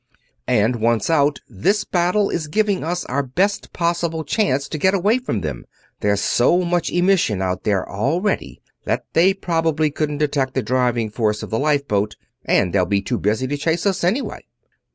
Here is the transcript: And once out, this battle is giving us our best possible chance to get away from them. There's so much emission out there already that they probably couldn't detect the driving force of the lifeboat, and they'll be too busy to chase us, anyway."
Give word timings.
And 0.47 0.77
once 0.77 1.11
out, 1.11 1.41
this 1.47 1.83
battle 1.83 2.31
is 2.31 2.47
giving 2.47 2.83
us 2.83 3.05
our 3.05 3.21
best 3.21 3.71
possible 3.71 4.23
chance 4.23 4.67
to 4.69 4.79
get 4.79 4.95
away 4.95 5.19
from 5.19 5.41
them. 5.41 5.63
There's 5.99 6.21
so 6.21 6.63
much 6.63 6.89
emission 6.91 7.39
out 7.39 7.65
there 7.65 7.87
already 7.87 8.63
that 8.85 9.03
they 9.13 9.31
probably 9.31 9.91
couldn't 9.91 10.17
detect 10.17 10.55
the 10.55 10.63
driving 10.63 11.11
force 11.11 11.43
of 11.43 11.51
the 11.51 11.59
lifeboat, 11.59 12.15
and 12.43 12.73
they'll 12.73 12.87
be 12.87 13.03
too 13.03 13.19
busy 13.19 13.45
to 13.45 13.57
chase 13.57 13.85
us, 13.85 14.03
anyway." 14.03 14.41